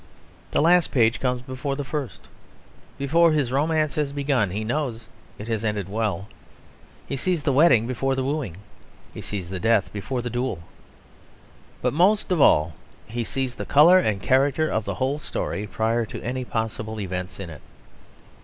[0.49, 2.21] The last page comes before the first;
[2.97, 6.25] before his romance has begun, he knows that it has ended well.
[7.05, 8.57] He sees the wedding before the wooing;
[9.13, 10.63] he sees the death before the duel.
[11.83, 12.73] But most of all
[13.05, 17.39] he sees the colour and character of the whole story prior to any possible events
[17.39, 17.61] in it.